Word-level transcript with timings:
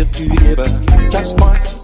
if 0.00 0.20
you 0.20 0.28
just 1.10 1.38
one. 1.40 1.77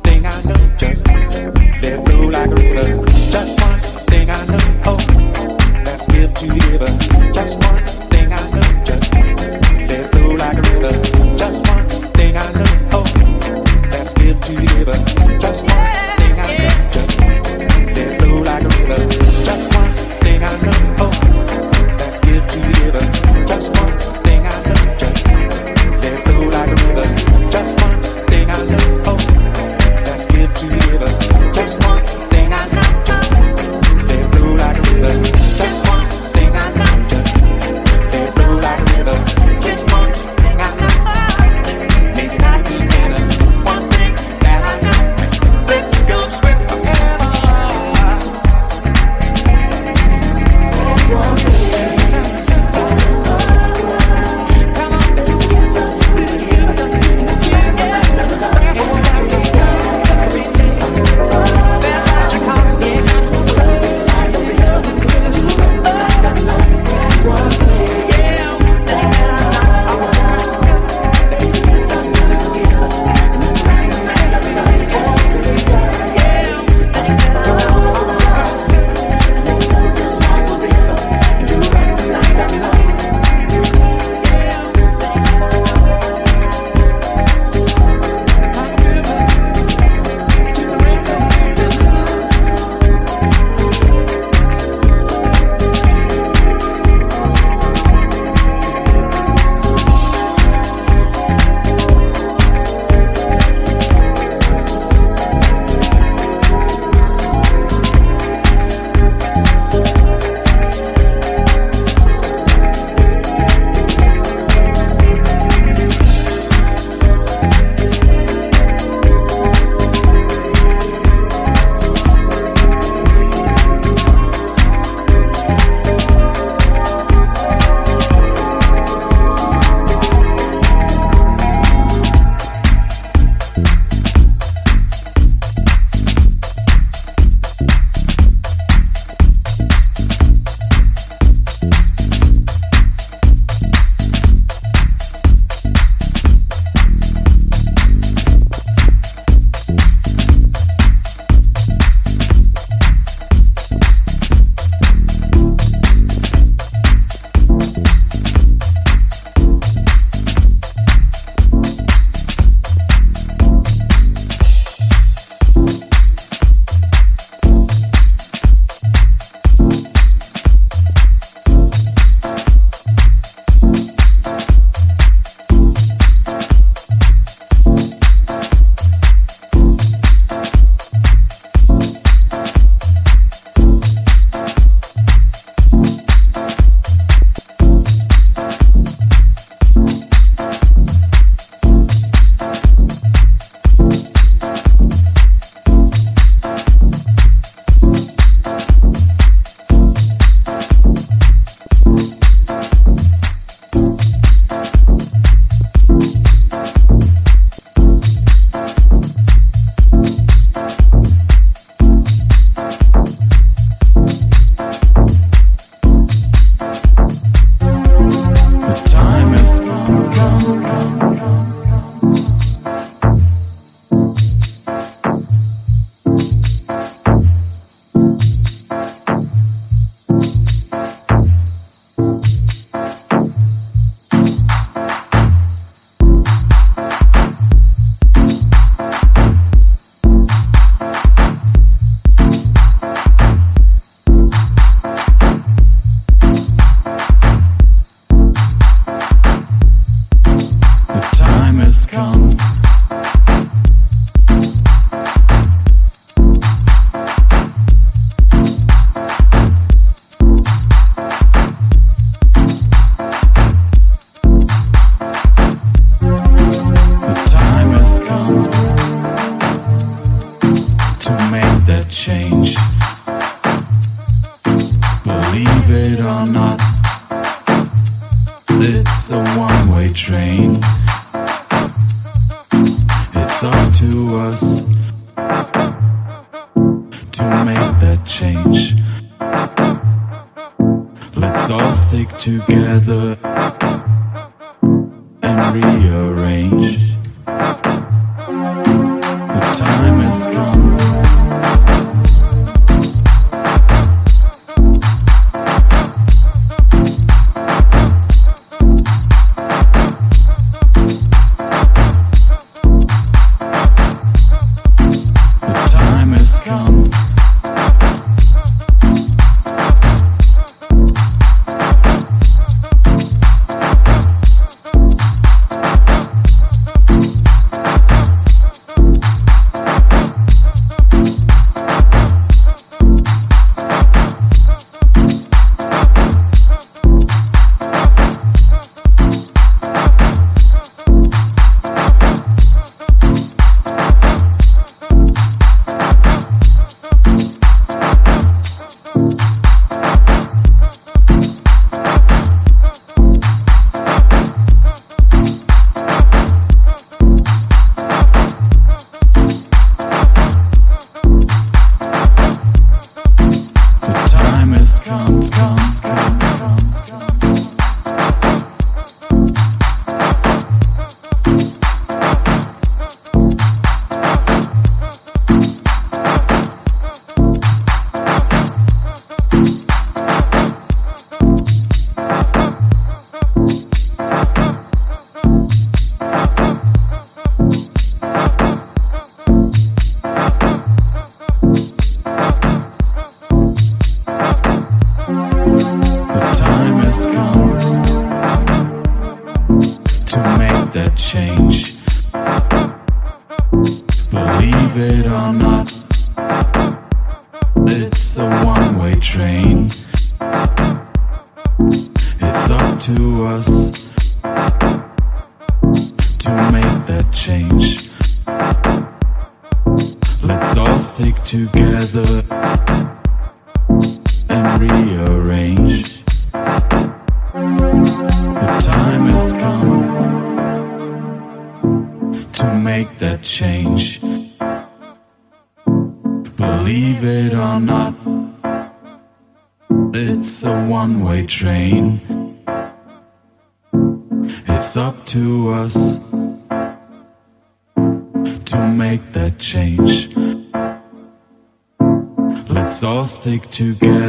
Stick 453.25 453.49
together 453.49 454.04